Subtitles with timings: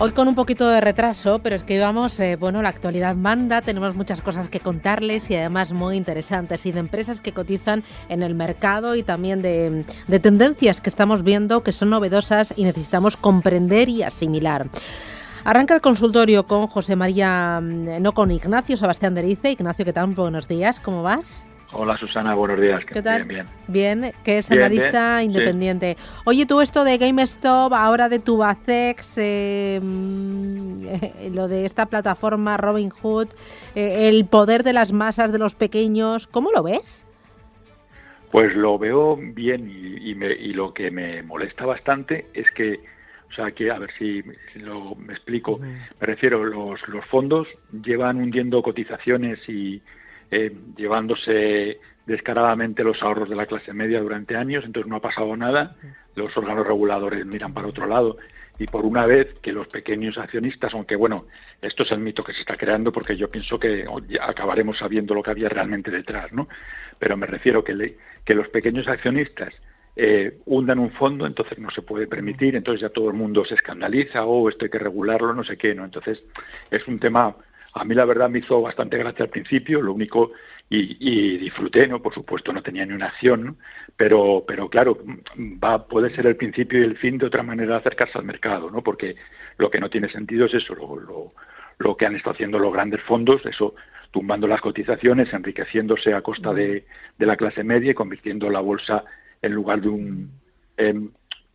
[0.00, 3.62] Hoy con un poquito de retraso, pero es que vamos, eh, bueno, la actualidad manda,
[3.62, 8.22] tenemos muchas cosas que contarles y además muy interesantes y de empresas que cotizan en
[8.22, 13.16] el mercado y también de, de tendencias que estamos viendo que son novedosas y necesitamos
[13.16, 14.68] comprender y asimilar.
[15.42, 19.50] Arranca el consultorio con José María, mm, no con Ignacio Sebastián Derice.
[19.50, 20.14] Ignacio, ¿qué tal?
[20.14, 21.48] Buenos días, ¿cómo vas?
[21.72, 22.82] Hola Susana, buenos días.
[22.86, 23.24] ¿Qué tal?
[23.24, 24.00] Bien, bien.
[24.00, 25.98] Bien, que es analista independiente.
[26.24, 30.78] Oye, tú esto de GameStop, ahora de Tubacex, eh, mm,
[31.34, 33.28] lo de esta plataforma Robinhood,
[33.74, 37.04] eh, el poder de las masas de los pequeños, ¿cómo lo ves?
[38.30, 40.14] Pues lo veo bien y,
[40.54, 42.80] lo que me molesta bastante es que,
[43.28, 44.22] o sea, que a ver si,
[44.54, 47.46] lo, me explico, me refiero, los, los fondos
[47.82, 49.82] llevan hundiendo cotizaciones y
[50.30, 55.36] eh, llevándose descaradamente los ahorros de la clase media durante años, entonces no ha pasado
[55.36, 55.76] nada,
[56.14, 58.16] los órganos reguladores miran para otro lado
[58.58, 61.26] y por una vez que los pequeños accionistas, aunque bueno,
[61.62, 63.84] esto es el mito que se está creando porque yo pienso que
[64.20, 66.48] acabaremos sabiendo lo que había realmente detrás, ¿no?
[66.98, 69.54] Pero me refiero que, que los pequeños accionistas
[69.94, 73.54] eh, hundan un fondo, entonces no se puede permitir, entonces ya todo el mundo se
[73.54, 75.84] escandaliza, o oh, esto hay que regularlo, no sé qué, ¿no?
[75.84, 76.22] Entonces
[76.70, 77.36] es un tema
[77.78, 80.32] a mí la verdad me hizo bastante gracia al principio, lo único,
[80.70, 82.02] y, disfruté, ¿no?
[82.02, 83.56] Por supuesto no tenía ni una acción,
[83.96, 84.98] pero, pero claro,
[85.62, 88.70] va, puede ser el principio y el fin de otra manera de acercarse al mercado,
[88.70, 88.82] ¿no?
[88.82, 89.16] Porque
[89.56, 91.32] lo que no tiene sentido es eso, lo,
[91.78, 93.74] lo, que han estado haciendo los grandes fondos, eso
[94.10, 96.84] tumbando las cotizaciones, enriqueciéndose a costa de,
[97.18, 99.04] de la clase media y convirtiendo la bolsa
[99.40, 100.30] en lugar de un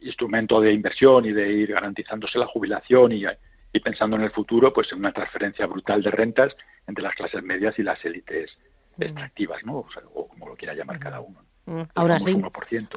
[0.01, 3.25] instrumento de inversión y de ir garantizándose la jubilación y
[3.73, 6.55] y pensando en el futuro, pues en una transferencia brutal de rentas
[6.87, 8.57] entre las clases medias y las élites
[8.97, 9.03] mm.
[9.03, 9.85] extractivas, ¿no?
[10.13, 11.43] O, como lo quiera llamar cada uno.
[11.65, 11.81] Mm.
[11.95, 12.39] Ahora sí,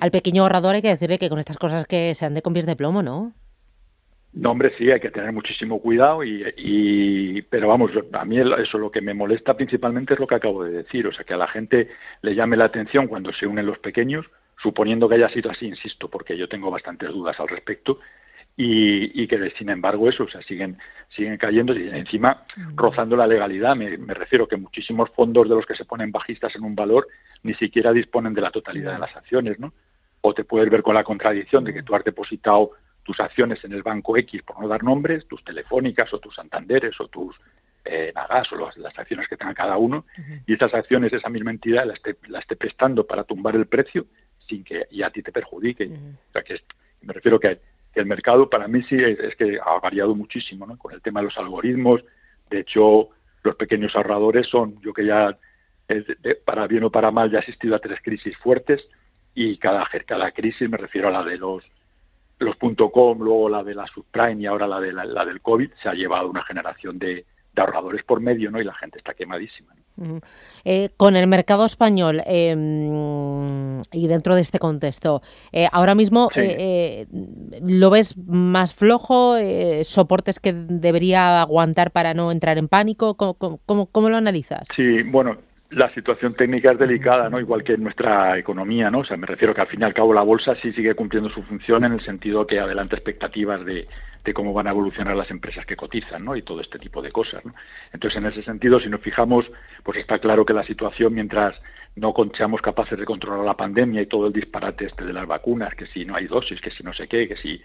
[0.00, 2.72] al pequeño ahorrador hay que decirle que con estas cosas que se han de convierte
[2.72, 3.32] de plomo, ¿no?
[4.34, 8.90] No, hombre, sí, hay que tener muchísimo cuidado, y, pero vamos, a mí eso lo
[8.90, 11.48] que me molesta principalmente es lo que acabo de decir, o sea, que a la
[11.48, 11.88] gente
[12.20, 14.26] le llame la atención cuando se unen los pequeños,
[14.58, 17.98] suponiendo que haya sido así, insisto, porque yo tengo bastantes dudas al respecto,
[18.58, 20.78] y, que sin embargo eso, o sea, siguen,
[21.08, 22.44] siguen cayendo y encima
[22.74, 23.76] rozando la legalidad.
[23.76, 27.06] Me, refiero que muchísimos fondos de los que se ponen bajistas en un valor
[27.42, 29.74] ni siquiera disponen de la totalidad de las acciones, ¿no?
[30.22, 32.70] O te puedes ver con la contradicción de que tú has depositado
[33.02, 36.98] tus acciones en el banco X, por no dar nombres, tus telefónicas o tus Santanderes
[36.98, 37.36] o tus
[37.84, 40.06] eh, Nagas o las, acciones que tenga cada uno,
[40.46, 44.06] y esas acciones, esa misma entidad la esté, la esté prestando para tumbar el precio
[44.48, 45.86] sin que y a ti te perjudique.
[45.86, 46.58] O sea, que
[47.02, 47.60] me refiero que
[47.96, 50.78] el mercado para mí sí es, que ha variado muchísimo ¿no?
[50.78, 52.04] con el tema de los algoritmos.
[52.50, 53.08] De hecho,
[53.42, 55.36] los pequeños ahorradores son, yo que ya,
[56.44, 58.86] para bien o para mal, ya he asistido a tres crisis fuertes
[59.34, 61.64] y cada, cada crisis, me refiero a la de los
[62.38, 62.56] los
[62.92, 65.94] .com, luego la de la subprime y ahora la de la, del COVID, se ha
[65.94, 67.24] llevado una generación de, de
[67.60, 68.60] ahorradores por medio, ¿no?
[68.60, 69.74] Y la gente está quemadísima.
[70.64, 75.22] Eh, con el mercado español em, y dentro de este contexto,
[75.52, 77.06] eh, ahora mismo eh,
[77.62, 79.36] lo ves más flojo,
[79.84, 84.68] soportes que debería aguantar para no entrar en pánico, ¿Cómo, cómo, lo analizas?
[84.74, 85.38] Sí, bueno,
[85.70, 87.40] la situación técnica es delicada, ¿no?
[87.40, 88.98] Igual que en nuestra economía, ¿no?
[89.00, 91.30] O sea, me refiero que al fin y al cabo la bolsa sí sigue cumpliendo
[91.30, 93.86] su función en el sentido que adelanta expectativas de,
[94.34, 96.36] cómo van a evolucionar las empresas que cotizan, ¿no?
[96.36, 97.54] Y todo este tipo de cosas, ¿no?
[97.92, 99.50] Entonces, en ese sentido, si nos fijamos,
[99.82, 101.58] pues está claro que la situación, mientras
[101.96, 105.74] no seamos capaces de controlar la pandemia y todo el disparate este de las vacunas,
[105.74, 107.62] que si no hay dosis, que si no sé qué, que si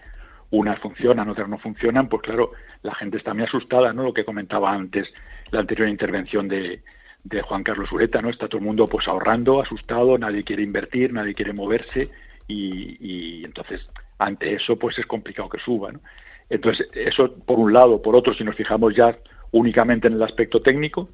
[0.50, 2.52] unas funcionan, otras no funcionan, pues claro,
[2.82, 4.02] la gente está muy asustada, ¿no?
[4.04, 5.12] Lo que comentaba antes,
[5.50, 6.82] la anterior intervención de,
[7.24, 8.30] de Juan Carlos Ureta, ¿no?
[8.30, 12.10] Está todo el mundo pues ahorrando, asustado, nadie quiere invertir, nadie quiere moverse
[12.48, 13.88] y, y entonces
[14.18, 16.00] ante eso pues es complicado que suba, ¿no?
[16.48, 18.00] Entonces, eso por un lado.
[18.02, 19.16] Por otro, si nos fijamos ya
[19.52, 21.08] únicamente en el aspecto técnico,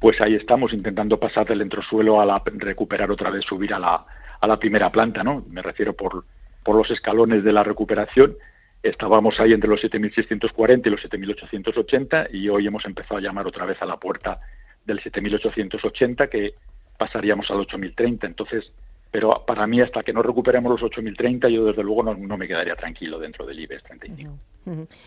[0.00, 4.06] pues ahí estamos intentando pasar del entresuelo a la, recuperar otra vez, subir a la,
[4.40, 5.44] a la primera planta, ¿no?
[5.50, 6.24] Me refiero por,
[6.62, 8.36] por los escalones de la recuperación.
[8.82, 13.66] Estábamos ahí entre los 7.640 y los 7.880 y hoy hemos empezado a llamar otra
[13.66, 14.38] vez a la puerta
[14.84, 16.54] del 7.880 que
[16.96, 18.24] pasaríamos al 8.030.
[18.24, 18.72] Entonces,
[19.10, 22.74] pero para mí hasta que no recuperemos los 8.030 yo desde luego no, me quedaría
[22.74, 24.38] tranquilo dentro del IBEX 35.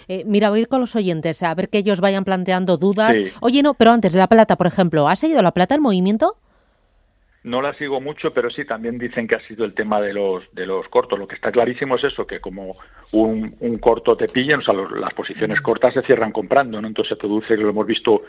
[0.08, 3.16] Eh, mira, voy a ir con los oyentes a ver que ellos vayan planteando dudas.
[3.42, 6.38] Oye, no, pero antes, la plata, por ejemplo, ¿ha seguido la plata el movimiento?
[7.44, 10.44] no la sigo mucho, pero sí también dicen que ha sido el tema de los
[10.54, 11.18] de los cortos.
[11.18, 12.78] Lo que está clarísimo es eso, que como
[13.12, 16.88] un, un corto te pillan, o sea, las posiciones cortas se cierran comprando, ¿no?
[16.88, 18.22] Entonces se produce, lo hemos visto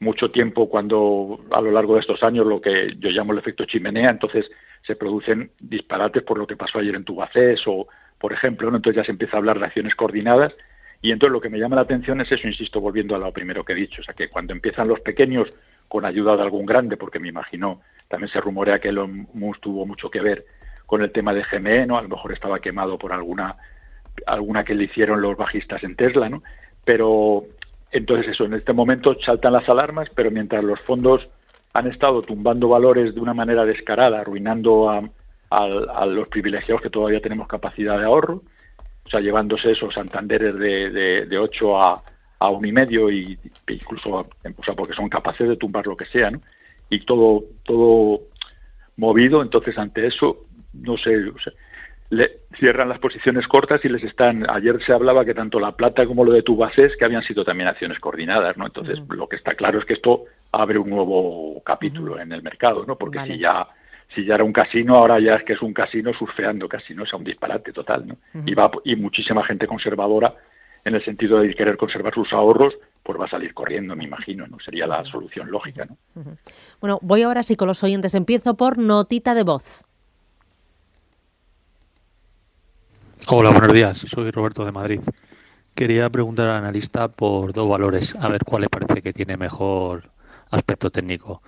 [0.00, 3.64] mucho tiempo cuando a lo largo de estos años lo que yo llamo el efecto
[3.64, 4.50] chimenea, entonces
[4.82, 7.88] se producen disparates por lo que pasó ayer en Tubacés o,
[8.18, 8.76] por ejemplo, ¿no?
[8.76, 10.54] entonces ya se empieza a hablar de acciones coordinadas
[11.00, 13.62] y entonces lo que me llama la atención es eso, insisto, volviendo a lo primero
[13.62, 15.52] que he dicho, o sea, que cuando empiezan los pequeños
[15.86, 19.86] con ayuda de algún grande, porque me imagino, también se rumorea que Elon Musk tuvo
[19.86, 20.44] mucho que ver
[20.86, 21.98] con el tema de GME, ¿no?
[21.98, 23.56] A lo mejor estaba quemado por alguna
[24.26, 26.42] alguna que le hicieron los bajistas en Tesla, ¿no?
[26.84, 27.44] Pero
[27.90, 31.28] entonces eso, en este momento saltan las alarmas, pero mientras los fondos
[31.72, 35.02] han estado tumbando valores de una manera descarada, arruinando a,
[36.06, 38.42] los privilegiados que todavía tenemos capacidad de ahorro,
[39.06, 42.02] o sea, llevándose esos Santanderes de, de, de 8 a,
[42.38, 43.38] a un y medio y
[43.68, 46.40] incluso, o sea, porque son capaces de tumbar lo que sea, ¿no?
[46.90, 48.22] Y todo, todo
[48.96, 50.42] movido, entonces ante eso,
[50.72, 51.52] no sé, o sea,
[52.10, 56.06] le cierran las posiciones cortas y les están ayer se hablaba que tanto la plata
[56.06, 59.54] como lo de Tubacés que habían sido también acciones coordinadas no entonces lo que está
[59.54, 63.68] claro es que esto abre un nuevo capítulo en el mercado no porque si ya
[64.14, 67.10] si ya era un casino ahora ya es que es un casino surfeando casinos o
[67.10, 68.16] sea un disparate total no
[68.46, 70.34] y va y muchísima gente conservadora
[70.84, 72.78] en el sentido de querer conservar sus ahorros
[73.08, 74.60] pues va a salir corriendo, me imagino, ¿no?
[74.60, 75.96] Sería la solución lógica, ¿no?
[76.78, 78.14] Bueno, voy ahora sí con los oyentes.
[78.14, 79.82] Empiezo por notita de voz.
[83.28, 83.98] Hola, buenos días.
[83.98, 85.00] Soy Roberto de Madrid.
[85.74, 90.10] Quería preguntar al analista por dos valores, a ver cuál le parece que tiene mejor
[90.50, 91.42] aspecto técnico.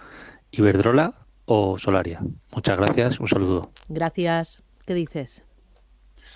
[0.51, 1.15] ¿Iberdrola
[1.47, 2.21] o Solaria?
[2.55, 3.71] Muchas gracias, un saludo.
[3.89, 4.63] Gracias.
[4.87, 5.45] ¿Qué dices?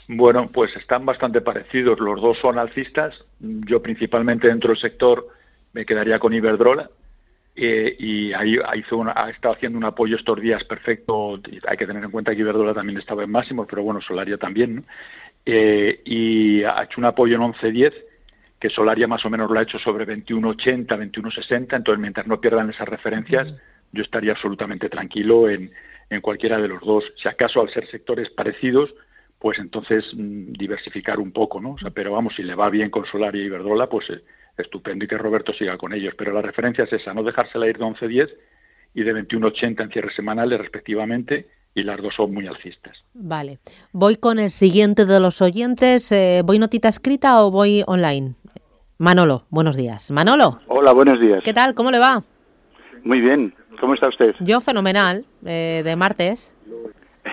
[0.08, 1.99] Bueno, pues están bastante parecidos.
[1.99, 3.25] Los dos son alcistas.
[3.40, 5.28] Yo principalmente dentro del sector
[5.72, 6.90] me quedaría con Iberdrola.
[7.56, 11.40] Eh, y ahí, ha estado haciendo un apoyo estos días perfecto.
[11.66, 14.76] Hay que tener en cuenta que Iberdrola también estaba en máximo, pero bueno, Solaria también.
[14.76, 14.82] ¿no?
[15.46, 17.93] Eh, y ha hecho un apoyo en 11.10,
[18.64, 22.70] que Solaria más o menos lo ha hecho sobre 21.80, 21.60, entonces mientras no pierdan
[22.70, 23.52] esas referencias,
[23.93, 25.70] yo estaría absolutamente tranquilo en,
[26.08, 27.05] en cualquiera de los dos.
[27.14, 28.94] Si acaso al ser sectores parecidos,
[29.38, 31.72] pues entonces mm, diversificar un poco, ¿no?
[31.72, 34.25] O sea, pero vamos, si le va bien con Solaria y Iberdrola, pues eh,
[34.56, 36.14] estupendo y que Roberto siga con ellos.
[36.16, 38.34] Pero la referencia es esa, no dejársela ir de 11.10
[38.94, 43.05] y de 21.80 en cierres semanales respectivamente y las dos son muy alcistas.
[43.12, 43.58] Vale.
[43.93, 46.11] Voy con el siguiente de los oyentes.
[46.12, 48.37] Eh, ¿Voy notita escrita o voy online?
[49.04, 50.10] Manolo, buenos días.
[50.10, 50.60] Manolo.
[50.66, 51.42] Hola, buenos días.
[51.44, 51.74] ¿Qué tal?
[51.74, 52.22] ¿Cómo le va?
[53.02, 53.52] Muy bien.
[53.78, 54.34] ¿Cómo está usted?
[54.40, 56.56] Yo fenomenal, eh, de martes.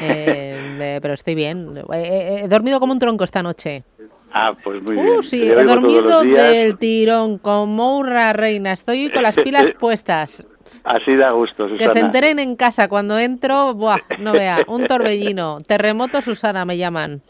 [0.01, 1.81] Eh, pero estoy bien.
[1.93, 3.85] he dormido como un tronco esta noche.
[4.33, 5.19] Ah, pues muy bien.
[5.19, 8.73] Uh, sí, he dormido del tirón como una reina.
[8.73, 10.45] Estoy con las pilas puestas.
[10.83, 11.93] Así da gusto, Susana.
[11.93, 15.59] Que se enteren en casa cuando entro, buah, no vea, un torbellino.
[15.65, 17.21] Terremoto Susana me llaman.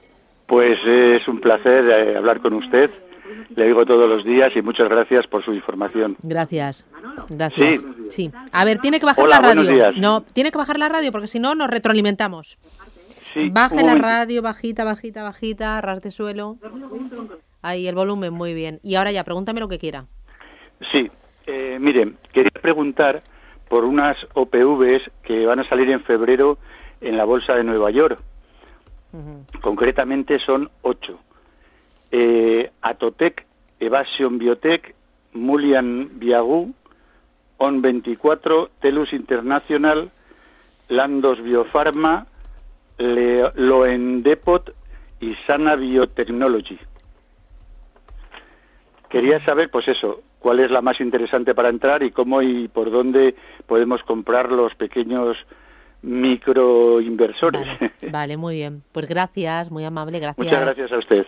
[0.47, 2.89] Pues es un placer eh, hablar con usted.
[3.55, 6.17] Le digo todos los días y muchas gracias por su información.
[6.21, 6.85] Gracias.
[7.29, 7.83] Gracias.
[8.09, 8.31] Sí.
[8.51, 9.91] A ver, tiene que bajar la radio.
[9.97, 12.57] No, tiene que bajar la radio porque si no nos retroalimentamos.
[13.33, 13.49] Sí.
[13.49, 16.57] Baje la radio, bajita, bajita, bajita, ras de suelo.
[17.61, 18.79] Ahí el volumen, muy bien.
[18.83, 20.05] Y ahora ya, pregúntame lo que quiera.
[20.91, 21.09] Sí,
[21.45, 23.21] eh, mire, quería preguntar
[23.69, 26.57] por unas OPVs que van a salir en febrero
[26.99, 28.19] en la Bolsa de Nueva York.
[29.61, 31.19] Concretamente son ocho.
[32.11, 33.45] Eh, Atotec,
[33.79, 34.95] Evasion Biotech,
[35.33, 36.73] Mulian Viagu,
[37.57, 40.11] On24, Telus International,
[40.89, 42.27] Landos Biofarma,
[42.97, 44.73] Loendepot
[45.19, 46.77] y Sana Biotechnology.
[49.09, 52.91] Quería saber, pues eso, cuál es la más interesante para entrar y cómo y por
[52.91, 53.35] dónde
[53.67, 55.37] podemos comprar los pequeños
[56.01, 57.67] microinversores.
[57.79, 58.83] Vale, vale, muy bien.
[58.91, 60.45] Pues gracias, muy amable, gracias.
[60.45, 61.25] Muchas gracias a usted.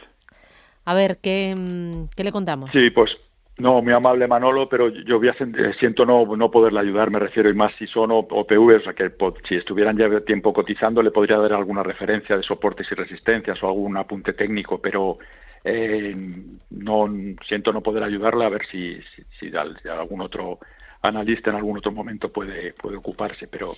[0.85, 2.69] A ver, ¿qué, mm, qué le contamos?
[2.71, 3.17] Sí, pues
[3.57, 7.19] no, muy amable Manolo, pero yo voy a, eh, siento no, no poderle ayudar, me
[7.19, 9.11] refiero, y más si son OPV, o sea que
[9.47, 13.67] si estuvieran ya tiempo cotizando le podría dar alguna referencia de soportes y resistencias o
[13.67, 15.19] algún apunte técnico, pero
[15.63, 16.15] eh,
[16.71, 17.07] no
[17.47, 18.99] siento no poder ayudarle a ver si,
[19.39, 19.55] si,
[19.87, 20.59] algún otro
[21.03, 23.75] analista en algún otro momento puede, puede ocuparse, pero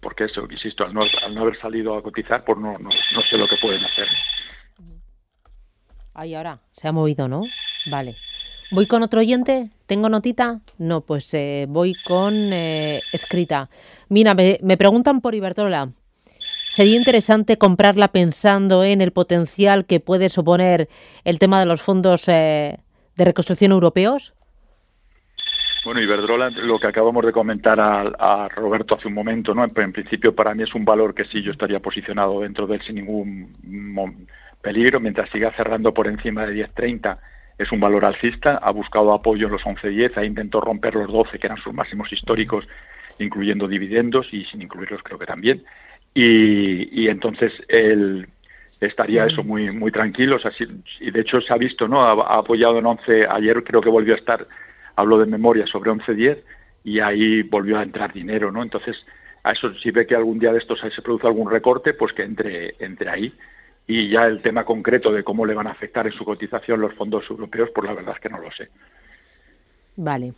[0.00, 3.20] porque eso, insisto, al no, al no haber salido a cotizar, pues no, no, no
[3.22, 4.06] sé lo que pueden hacer.
[6.14, 7.42] Ahí ahora, se ha movido, ¿no?
[7.90, 8.16] Vale.
[8.70, 9.70] ¿Voy con otro oyente?
[9.86, 10.60] ¿Tengo notita?
[10.78, 13.68] No, pues eh, voy con eh, escrita.
[14.08, 15.90] Mira, me, preguntan por Iberdrola.
[16.70, 20.88] ¿Sería interesante comprarla pensando en el potencial que puede suponer
[21.24, 22.78] el tema de los fondos eh,
[23.14, 24.32] de reconstrucción europeos?
[25.84, 29.64] Bueno, Iberdrola, lo que acabamos de comentar a, Roberto hace un momento, ¿no?
[29.64, 32.82] En, principio para mí es un valor que sí yo estaría posicionado dentro de él
[32.82, 34.26] sin ningún
[34.62, 37.18] peligro, mientras siga cerrando por encima de 10.30
[37.58, 41.38] es un valor alcista, ha buscado apoyo en los 11.10, ha intentado romper los 12
[41.38, 42.66] que eran sus máximos históricos,
[43.18, 45.64] incluyendo dividendos y sin incluirlos creo que también.
[46.14, 48.28] Y, entonces él
[48.80, 50.38] estaría eso muy muy tranquilo,
[51.00, 52.02] y de hecho se ha visto, ¿no?
[52.02, 54.46] Ha, apoyado en 11, ayer creo que volvió a estar,
[54.96, 56.38] habló de memoria sobre 11.10
[56.84, 58.62] y ahí volvió a entrar dinero, ¿no?
[58.62, 59.06] Entonces,
[59.44, 62.24] a eso si ve que algún día de estos se produce algún recorte, pues que
[62.24, 63.32] entre, entre ahí
[63.86, 66.94] y ya el tema concreto de cómo le van a afectar en su cotización los
[66.94, 68.68] fondos europeos, pues la verdad es que no lo sé.
[69.96, 70.32] Vale.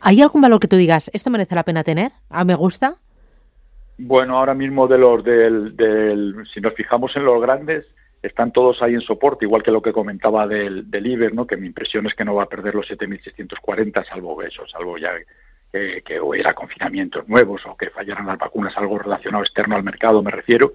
[0.00, 2.12] ¿Hay algún valor que tú digas, esto merece la pena tener?
[2.28, 2.96] ¿A me gusta?
[3.98, 7.86] Bueno, ahora mismo de los del, del, si nos fijamos en los grandes,
[8.22, 11.46] están todos ahí en soporte, igual que lo que comentaba del, del Iber, ¿no?
[11.46, 15.12] que mi impresión es que no va a perder los 7.640, salvo eso, salvo ya
[15.72, 20.22] que, que hubiera confinamientos nuevos o que fallaran las vacunas, algo relacionado externo al mercado,
[20.22, 20.72] me refiero,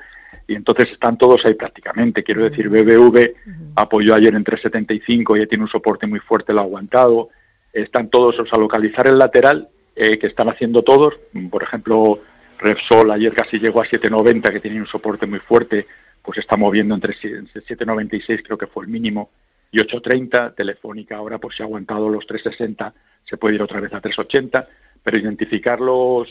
[0.48, 2.24] y entonces están todos ahí prácticamente.
[2.24, 3.36] Quiero decir, BBV
[3.76, 7.30] apoyó ayer en 375, ya tiene un soporte muy fuerte, lo ha aguantado.
[7.72, 11.20] Están todos, o sea, localizar el lateral eh, que están haciendo todos,
[11.50, 12.20] por ejemplo,
[12.60, 15.88] Repsol ayer casi llegó a 790, que tenía un soporte muy fuerte,
[16.22, 19.30] pues está moviendo entre 796, creo que fue el mínimo,
[19.72, 20.54] y 830.
[20.54, 24.68] Telefónica ahora, pues se ha aguantado los 360, se puede ir otra vez a 380,
[25.04, 26.28] pero identificar los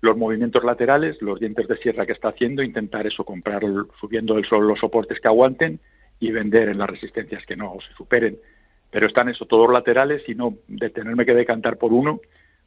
[0.00, 3.62] los movimientos laterales, los dientes de sierra que está haciendo, intentar eso, comprar
[4.00, 5.80] subiendo el sol los soportes que aguanten
[6.20, 8.38] y vender en las resistencias que no se superen.
[8.90, 12.20] Pero están eso, todos laterales y no de tenerme que decantar por uno,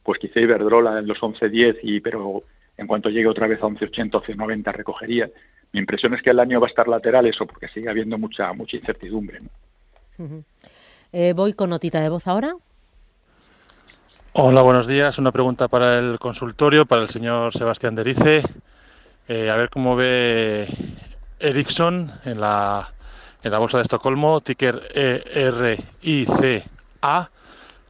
[0.04, 2.44] pues quizá Iberdrola en los 11.10 y pero
[2.78, 5.30] en cuanto llegue otra vez a 11.80 o 11.90 recogería.
[5.74, 8.52] Mi impresión es que el año va a estar lateral eso porque sigue habiendo mucha
[8.54, 9.40] mucha incertidumbre.
[11.14, 12.56] Eh, voy con notita de voz ahora.
[14.34, 15.18] Hola, buenos días.
[15.18, 18.44] Una pregunta para el consultorio, para el señor Sebastián Derice.
[19.28, 20.70] Eh, a ver cómo ve
[21.40, 22.94] Ericsson en la,
[23.44, 26.70] en la bolsa de Estocolmo, ticker ERICA,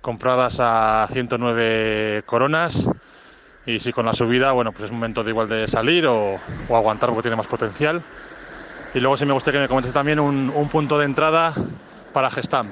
[0.02, 2.90] compradas a 109 coronas.
[3.68, 7.10] Y si con la subida, bueno, pues es momento de igual de salir o, aguantar
[7.10, 8.02] porque tiene más potencial.
[8.96, 11.54] Y luego si me gustaría que me comentes también un, un punto de entrada
[12.12, 12.68] para Gestam.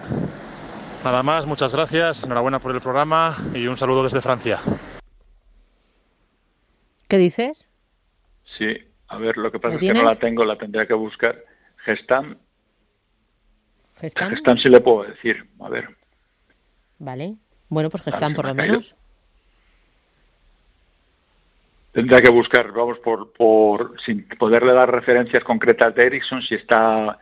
[1.04, 4.60] Nada más, muchas gracias, enhorabuena por el programa y un saludo desde Francia.
[7.08, 7.70] ¿Qué dices?
[8.58, 8.78] Sí,
[9.08, 11.44] a ver, lo que pasa es que no la tengo, la tendría que buscar.
[11.78, 12.38] Gestam.
[14.00, 14.30] ¿Gestam?
[14.32, 15.90] Gestam sí le puedo decir, a ver.
[17.00, 17.36] Vale,
[17.70, 18.94] bueno, pues Gestam por lo menos.
[21.94, 27.18] Tendría que buscar, vamos, por, por sin poderle dar referencias concretas de Ericsson, si está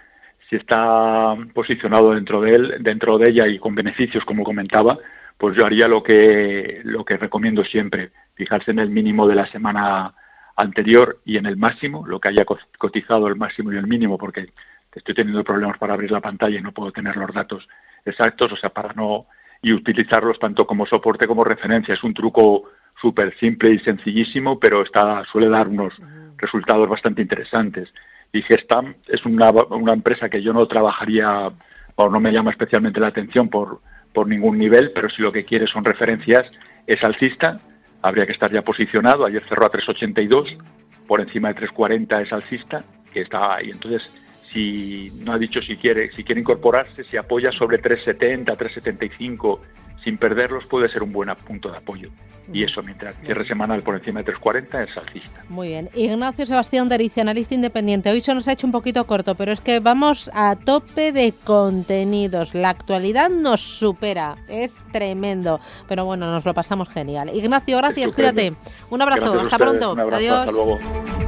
[0.50, 4.98] si está posicionado dentro de él, dentro de ella y con beneficios, como comentaba,
[5.38, 9.46] pues yo haría lo que lo que recomiendo siempre, fijarse en el mínimo de la
[9.48, 10.14] semana
[10.56, 12.46] anterior y en el máximo, lo que haya
[12.78, 14.48] cotizado el máximo y el mínimo, porque
[14.94, 17.68] estoy teniendo problemas para abrir la pantalla y no puedo tener los datos
[18.04, 19.28] exactos, o sea, para no
[19.62, 21.94] y utilizarlos tanto como soporte como referencia.
[21.94, 25.94] Es un truco súper simple y sencillísimo, pero está suele dar unos
[26.38, 27.92] resultados bastante interesantes
[28.32, 31.52] y Gestam es una, una empresa que yo no trabajaría
[31.96, 33.82] o no me llama especialmente la atención por,
[34.14, 36.50] por ningún nivel, pero si lo que quiere son referencias,
[36.86, 37.60] es alcista,
[38.02, 40.58] habría que estar ya posicionado, ayer cerró a 382,
[41.08, 43.72] por encima de 340 es alcista, que está ahí.
[43.72, 44.10] Entonces,
[44.52, 49.62] si no ha dicho si quiere, si quiere incorporarse, si apoya sobre 370, 375,
[50.04, 52.10] sin perderlos, puede ser un buen punto de apoyo
[52.52, 55.44] y eso mientras cierre semanal por encima de 340 es alcista.
[55.50, 55.90] Muy bien.
[55.94, 58.10] Ignacio Sebastián Derice, analista independiente.
[58.10, 61.34] Hoy se nos ha hecho un poquito corto, pero es que vamos a tope de
[61.44, 62.56] contenidos.
[62.56, 64.38] La actualidad nos supera.
[64.48, 65.60] Es tremendo.
[65.88, 67.32] Pero bueno, nos lo pasamos genial.
[67.34, 68.12] Ignacio, gracias.
[68.14, 68.56] Cuídate.
[68.90, 69.40] Un abrazo.
[69.42, 69.92] Hasta pronto.
[69.92, 70.40] Adiós.
[70.40, 71.27] Hasta luego.